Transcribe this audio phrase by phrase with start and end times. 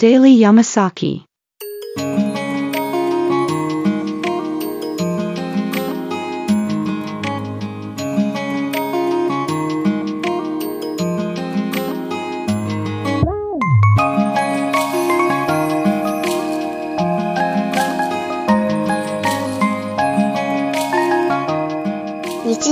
[0.00, 1.27] Daily Yamasaki.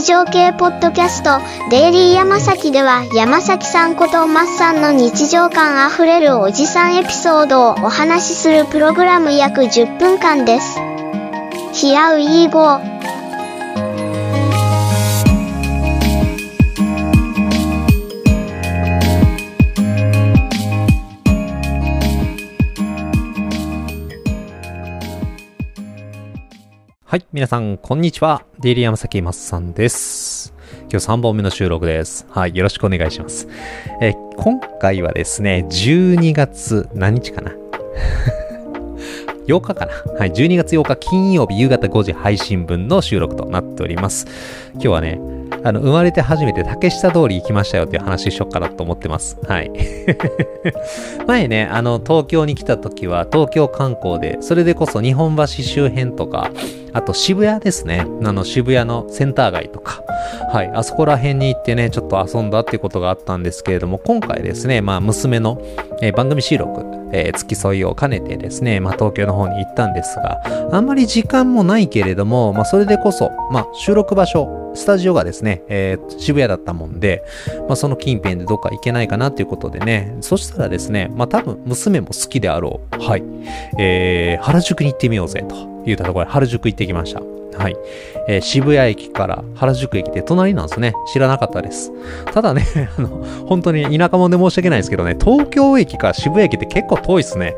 [0.07, 10.79] 日常系ポッドキャストデイリーヤマサキでは山崎さんことマッさんの日常感あふれるおじさんエピソードをお話しするプログラム約10分間です。
[11.73, 12.96] ヒアウィーゴー
[27.09, 27.27] はい。
[27.33, 28.43] 皆さん、こんにちは。
[28.59, 30.53] デイリー山崎松さんです。
[30.91, 32.27] 今日3本目の収録です。
[32.31, 32.57] はい。
[32.57, 33.47] よろしくお願いします。
[34.03, 37.53] え今回はですね、12月、何日かな
[39.47, 40.33] ?8 日かなはい。
[40.33, 44.27] 12月8日金曜日夕方5時配信分の収録となっております。
[44.73, 45.21] 今日はね、
[45.63, 49.39] あの、生まれて初めて竹下通り行きましたよっていう話しよっかなと思ってます。
[49.47, 49.71] はい。
[51.29, 56.51] 前ね、あの、東京に来た時は、東京観光で、それでこそ日本橋周辺とか、
[56.97, 58.07] あと渋谷ですね。
[58.25, 60.03] あの、渋谷のセンター街とか、
[60.51, 65.61] はい、あそこら辺に行ってね、ちょっと遊んだっていうことがあったんですけれども、今回ですね、まあ、娘の、
[66.01, 70.41] えー番組収録、えー付き添いを兼ねてですね、まあ、東京の方に行ったんですが、
[70.73, 77.25] あんまり時間もないけれども、まあ、それでこそ、まあ、収録場所、スタジオがですね、えー渋谷だったもんで、
[77.69, 83.23] まあ、その近辺でどっか行けないかなっていうことでね、そしたらですね、まあ、多分娘も好きであろう、はい、
[83.79, 87.21] えー原宿に行ってみようぜと言ったところで原宿行ってきました。
[87.59, 87.77] はい。
[88.29, 90.95] えー渋谷駅から原宿駅って隣なんですね。
[91.13, 91.93] 知らなかったです。
[92.33, 92.65] ただね、
[92.99, 93.09] あの、
[93.47, 97.55] 本当に田舎者で申し訳ないですけどね、東京駅から渋谷駅って結構遠いですね。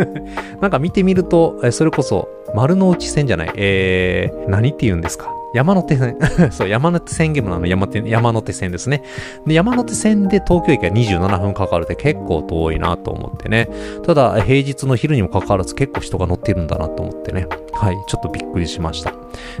[0.60, 5.32] なんか見てみると、えそれこそ丸の内線じゃない、えー、何って言うんですか？
[5.54, 6.16] 山手線。
[6.50, 9.02] そう、山手線ゲームのあの山手、山手線ですね。
[9.46, 13.68] で、山手線で東京駅が27分かかるって結構遠いなと思ってね。
[14.06, 17.46] ただ、平日の昼にもかかわらず結構人が乗ってるんだなと思ってね。
[17.74, 19.12] はい、ちょっとびっくりしました。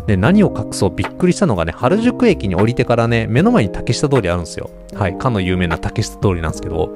[0.06, 4.70] で、何を隠そうびっくりしたのがね、原宿駅に降りてからね、目の前に竹下通りあるんですよ。
[4.94, 6.94] はい、かの有名な竹下通りなんですけど、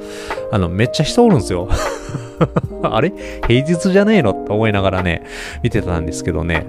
[0.53, 1.69] あの、めっちゃ人おるんですよ。
[2.83, 3.13] あれ？
[3.49, 4.31] 平日じゃねえの？
[4.33, 5.25] って思いながらね、
[5.63, 6.67] 見てたんですけどね、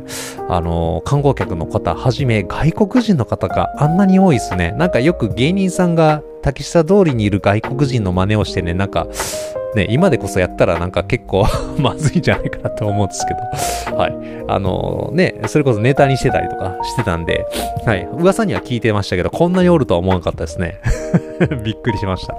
[0.47, 4.73] あの観光客の方はじめ外国人の方があんなに多いですね。
[4.77, 9.07] なんかよく芸人さんが竹下通りにいる外国人の真似をしてね、なんか、
[9.77, 11.45] ね、今でこそやったらなんか結構
[11.77, 14.17] まずいんじゃないかなと思うんですけど、はい。
[14.47, 17.45] あのね、それこそネタにしてたりとかしてたんで、
[17.85, 18.07] はい。
[18.17, 20.79] 噂には聞いてましたけど、こんなにおるとは思わなかったですね。
[21.63, 22.35] びっくりしました。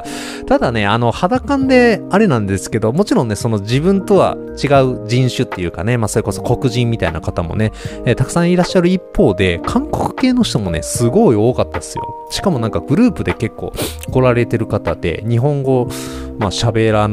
[0.47, 7.73] ただね、あの、肌感であれなんですけど、もちろんね、その自分とは違う人種っていうかね、まあ、それこそ黒人みたいな方もね、
[8.05, 12.03] えーたくさんいらっしゃる一方で、韓国系の人もね、すごい多かったですよ。
[12.31, 13.73] しかもなんかグループで結構
[14.11, 15.87] 来られてる方で、日本語、
[16.39, 17.09] まあ、喋ら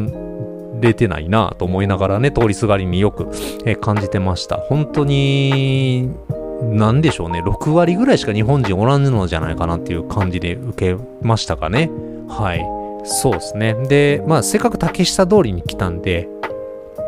[0.81, 3.27] れてないなと思いながらね、通りすがりによく、
[3.65, 4.57] えー感じてました。
[4.57, 6.11] 本当に、
[6.61, 11.89] なんでしょうね、6割ぐらいしか日本人おらんのじゃないかなっていう感じで受けましたかね。
[12.27, 12.65] はい。
[13.03, 13.73] そうですね。
[13.87, 16.27] で、まあ、せっかく竹下通りに来たんで、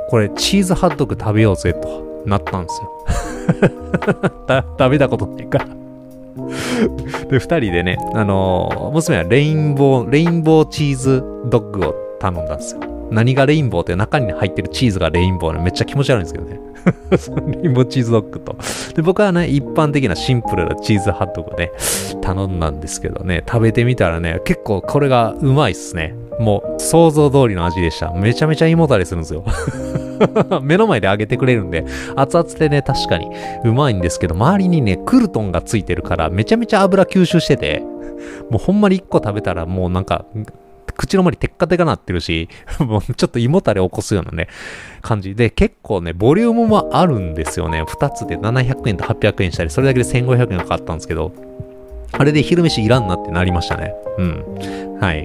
[0.09, 2.91] これ、チーズハットグ食べようぜとなったんですよ。
[4.47, 5.65] た食べたことないから。
[7.29, 12.81] で、二人でね、あのー娘はレインボー、レインボーチーズドッグを頼んだんですよ。
[13.11, 16.59] 何がレインボーって中に入ってるチーズがレインボーでめっちゃ気持ち悪いんですけどね。
[17.61, 18.55] レインボーチーズドッグと。
[18.95, 21.71] で、僕はね、一般的なシンプルなチーズハットグをね、
[22.21, 26.15] 頼んだんですけどね、食べてみたらね、結構これがうまいっすね。
[26.39, 28.11] もう、想像通りの味でした。
[28.11, 29.43] めちゃめちゃ胃もたれするんですよ。
[30.61, 31.85] 目の前で揚げてくれるんで、
[32.15, 33.27] 熱々でね、確かに
[33.63, 37.83] うまいんですけど、周りにね、クルトンがついてるから、めちゃめちゃ油吸収してて、
[38.49, 40.25] もうほんまに一個食べたらもうなんか、
[40.97, 42.49] 口の周りテッカテカなってるし、
[42.79, 44.47] もうちょっと胃もたれ起こすようなね、
[45.01, 47.83] 感じで、結構ね、ボリュームもあるんですよね。
[47.83, 51.31] 2つで700円と800円したり、それだけで1500円かかったんですけど、
[52.11, 53.93] あれで昼飯いらんなってなりましたね。
[54.17, 54.97] うん。
[54.99, 55.23] はい。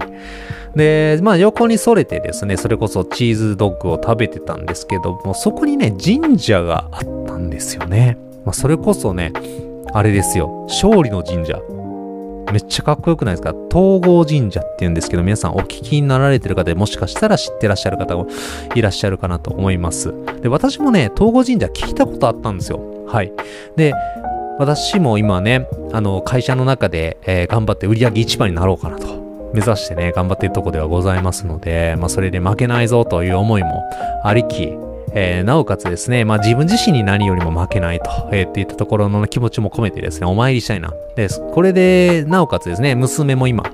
[0.76, 8.18] で、まあ横にそれてですね、それこそチーズドッグを食べてたんですけども、そこにね、神社があったんですよね。
[8.44, 9.32] まあそれこそね、
[9.92, 11.60] あれですよ、勝利の神社。
[12.52, 13.52] めっちゃかっこよくないですか？
[13.70, 18.28] 東郷神社って言うんですけど、皆さんお聞きになられてる方もしかしたら知ってらっしゃる方も
[18.74, 20.14] いらっしゃるかなと思います。
[20.42, 22.80] で、私もね、東郷神社聞いたことあったんですよ。
[23.08, 23.32] はい。
[23.76, 23.94] で、
[24.58, 29.06] 私も今ね、あの、会社の中で、えー頑張って売り上げ1番になろうかなと
[29.54, 33.82] 目指してね、頑張っているとこではございますので、まあ、それで負けないぞという思いも
[34.24, 34.72] ありき、
[35.14, 40.92] えー、なおかつですね、まあ、自分自身に何よりも負けないと、えー、っていったところの気持ちも込めてですね、お参りしたいな。
[41.16, 43.64] で、これで、なおかつですね、娘も今、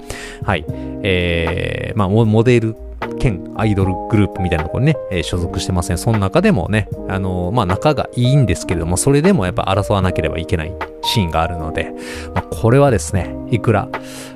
[0.44, 0.64] はい、
[1.02, 2.76] えー、まあ、モデル
[3.18, 6.02] 兼アイドルグループみたいなところにね、えー、所属してません、ね。
[6.02, 11.92] その中でもね、あのー、まあ、仲がいいんですけれども、それでもやっぱ争わなければいけないシーンがあるので、
[12.34, 13.88] まあ、これはですね、いくら、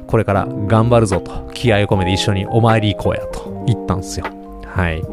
[0.06, 4.41] これから頑張るぞと、気合を込めて一緒にお参り行こうやと言ったんですよ。
[4.74, 5.04] はい。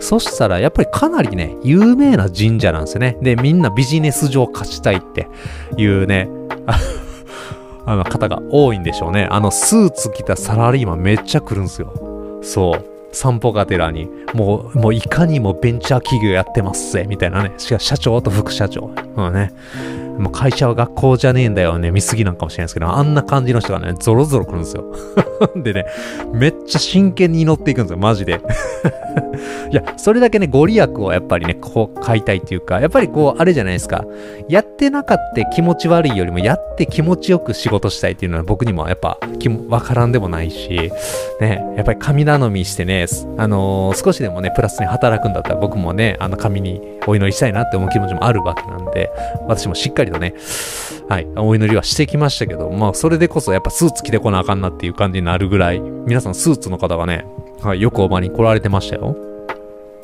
[0.00, 3.16] そしたら、やっぱりかなりね、有名な神社なんですよね。
[3.20, 5.28] で、みんなビジネス上勝ちたいって
[5.76, 6.28] いうね、
[7.84, 9.26] あの方が多いんでしょうね。
[9.30, 12.40] あの、スーツ着たサラリーマンめっちゃ来るんですよ。
[12.42, 12.84] そう。
[13.12, 17.54] 散歩がてらに、もう、もういかにもベンチャー企業やってますぜ、みたいなね。
[17.56, 18.90] しか社長と副社長。
[19.16, 19.52] うんね。
[20.18, 24.84] もう会社は学校じゃねえんだよね、見すぎなんかもしれないですけど、あんな感じの人がね、ゾロゾロ来るんですよ。
[25.56, 25.86] でね、
[26.32, 28.40] めっちゃ真剣に祈っていくんですよ、マジで。
[29.70, 34.04] いや、それだけね、ご利益をやっぱりね、こう買いたいっていうか、やっぱりこう、あれじゃないですか。
[34.48, 39.18] やってなかった気持ち悪いよりも、やって気持ちよく仕事したいっていうのは僕にもやっぱ、
[39.68, 40.90] わからんでもないし、
[41.40, 43.06] ね、やっぱり神頼みしてね、
[43.36, 49.10] あのー、少しでもね、プラスに働くんだったら僕もね、あの神にお祈りしたいなって思う気持ちもあるわけなんで、
[49.46, 50.34] 私もしっかりりとね、
[51.08, 57.24] はい、お祈りはしてきましたけど、まあ、それでこそやっぱスーツ着てこなあかんなっていう感じになるぐらい、皆さんスーツの方がね、
[57.60, 59.16] はい、よくお参りに来られてましたよ。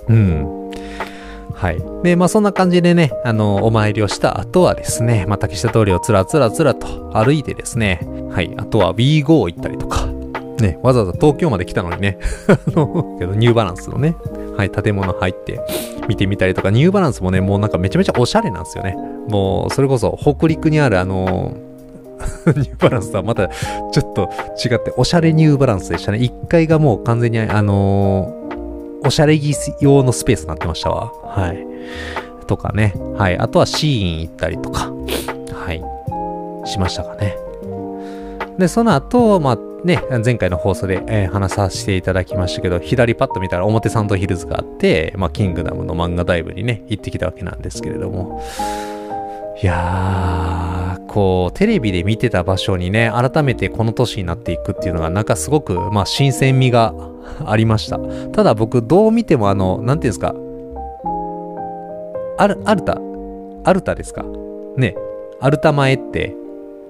[0.09, 0.71] うん。
[1.53, 1.79] はい。
[2.03, 8.01] で、まあそんな感じでね、あの、お参りをした後はですね、まあ竹下通りをつらつらつらと歩いてですね、
[8.33, 12.19] はい、あとは WeGo 行ったりとか、ね、わざわざ東京まで来たのにね、
[12.49, 14.17] あの、ニューバランスのね、
[14.57, 15.61] はい、建物入って
[16.09, 18.97] 見てみたりとか、ニューバランスもね、もうなんかめちゃめちゃおしゃれなんですよね。
[19.29, 21.55] もう、それこそ北陸にあるあの
[22.47, 24.31] ニューバランスとはまたちょっと
[24.65, 26.19] 違って、おしゃれニューバランスでしたね。
[26.19, 31.13] 1階がもう完全にあのー、おしゃれ着用のスペースになってましたわ。
[31.25, 31.67] はい。
[32.47, 32.95] とかね。
[33.17, 33.39] はい。
[33.39, 34.93] あとはシーン行ったりとか。
[35.53, 35.83] はい。
[36.69, 37.37] しましたかね。
[38.59, 48.43] で、その後、まあ、ね、前回の放送で、えー、話させていただきましたけど、左パッと見たら表参道ヒルズがあって、まあ、キングダムの漫画ダイブにね、行ってきたわけなんですけれども、
[49.63, 56.95] いやー、こう、テレビで見てた場所にね、改めてこの年になっていくっていうのが、なんかすごく、まあ、新鮮味が
[57.45, 57.99] ありました。
[58.33, 60.35] ただ僕、どう見ても、あの、なんていうんですか、
[62.39, 62.99] アル、アルタ、
[63.65, 64.25] アルタですか？
[64.77, 64.97] ね、
[65.41, 66.35] アルタ前って、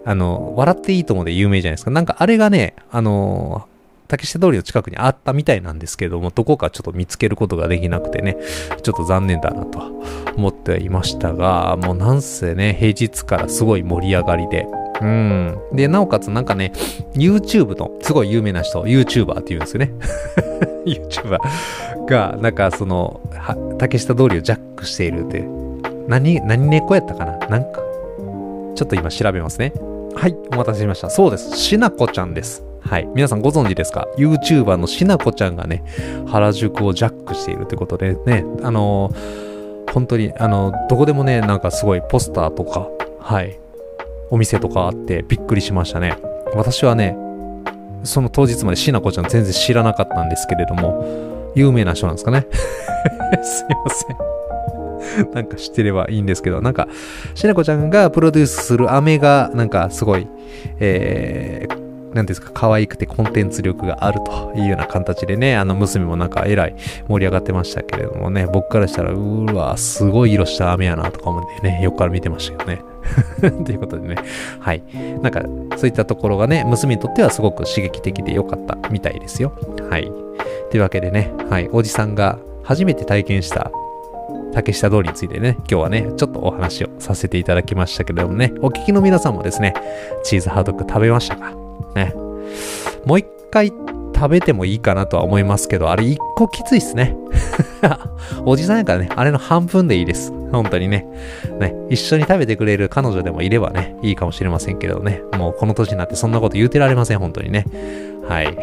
[0.05, 1.91] あの、笑っていいともで有名じゃないですか。
[1.91, 3.67] なんかあれがね、あの
[4.07, 8.37] 竹下通りの近くにあったみたいなんですけども、どこかちょっと見つけることができなくてね、
[8.83, 9.81] ちょっと残念だなと
[10.37, 14.67] 思っていましたが、もうなんせね、平日からすごい盛り上がりで、
[15.01, 15.59] うん。
[15.73, 16.73] で、なおかつなんかね、
[17.15, 19.93] YouTube のすごい有名な人、YouTuber って言うんですよね。
[20.87, 23.21] YouTuber が、なんかその、
[23.79, 25.45] 竹下通りをジャックしているって、
[26.07, 27.39] 何、何猫やったかな？
[27.49, 27.81] なんか、
[28.77, 29.73] ちょっと今調べますね。
[30.17, 31.11] はい、お待たせしました。
[31.11, 31.57] そうです。
[31.57, 32.65] しなこちゃんです。
[32.81, 33.07] はい。
[33.15, 35.83] 皆さんご存知ですか ?YouTuber のしなこちゃんがね、
[36.27, 42.89] 原宿をジャックしているということでね、あのー、本当に、あのー、どこでもね、なんかすごいポスターとか、
[43.21, 43.59] はい、
[44.31, 46.17] お店とかあってびっくりしましたね。
[46.55, 47.17] 私はね、
[48.05, 52.47] その当日までしなこちゃん全然知らなかったんですけれども、有名な人なんですかね？
[53.43, 54.44] すいません。
[55.35, 56.89] なんか知ってればいいんですけど、なんか、
[57.35, 60.27] しなこちゃんがプロデュースする飴が、なんかすごい、
[60.81, 66.77] えー、なんですか、可愛くてコンテンツ力があるというような形でね、あの娘もなんかえらい
[67.09, 72.83] 盛り上がってましたけれどもね、僕からしたら、うわ、すごい色した飴やなとか思ってね、横から見てましたけどね。
[73.65, 74.15] ということでね、
[74.61, 74.83] はい。
[75.21, 75.43] なんか、
[75.77, 79.53] そういったところがね、娘にとってはすごく刺激的で良かったみたいですよ。
[79.91, 80.11] はい。
[80.71, 83.71] というわけでね、はい、おじさんが初めて体験した
[84.55, 89.75] 竹下通りについてね、今日はね、ちょっとお話をさせていただきましたけれどもね、お聞きの皆さんもですね、
[90.23, 91.53] チーズハードッグ食べましたか？
[91.97, 92.15] ね。
[93.05, 93.73] もう一回
[94.15, 97.17] 食べてもいいかなとは思いますけど、あれ一個きついっすね。
[98.47, 100.33] おじさんやからね、あれの半分でいいです。
[100.53, 101.05] 本当にね。
[101.59, 105.21] ね、一緒に食べてくれる彼女でもいればね、いいかもしれませんけどね。
[105.37, 107.67] もうこの年になってそんなこと言うてられません、本当にね。
[108.29, 108.57] はい。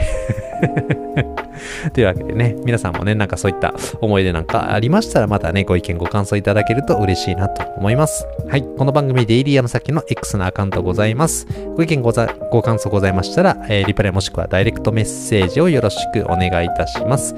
[1.94, 8.26] というわけでね、皆さんもね、なんかそういった思い出なんかありましたら、またね、ご意見、ご感想いただけると嬉しいなと思います。
[8.48, 8.64] はい。
[8.78, 11.48] この番組、デイリーヤムサキの X のアカウントございます。
[11.76, 17.36] ご意見ござ、ご感想ございましたら、えー、リプレイもしくはダイレクトメッセージをよろしくお願いいたします。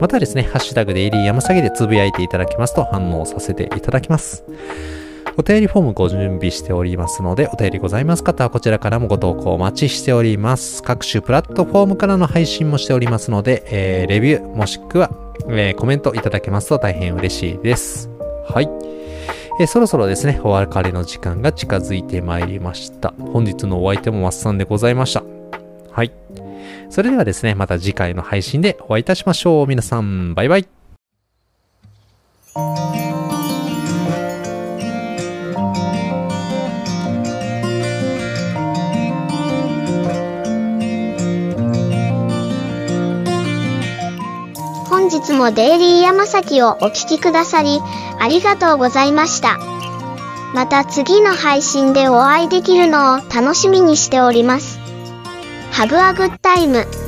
[0.00, 4.44] またですね、ハッシュタグデイリーヤムサキでつぶやいていただきますと反応させていただきます。
[5.38, 10.82] お便りフォームご準備しておりますので、お便りございます方はこちらからもご投稿お待ちしております。
[10.82, 15.12] 各種プラットフォームからの配信もしておりますので、えーレビューもしくは、
[15.48, 18.10] えーコメントいただけますと大変嬉しいです。
[18.48, 18.68] はい。
[19.60, 23.14] えーそろそろですね、お別れの時間が近づいてまいりました。
[23.32, 25.22] 本日のお相手もマッサンでございました。
[25.92, 26.10] はい。
[26.90, 29.66] それではですね、また次回の配信でお会いいたしましょう。
[29.68, 30.66] 皆さん、バイバイ。
[45.38, 47.80] もデイリー山崎をお聴きくださり、
[48.18, 49.58] ありがとうございました。
[50.52, 54.78] また次の配信でお会いできるのを楽しみにしております。
[55.72, 57.07] Have a good time.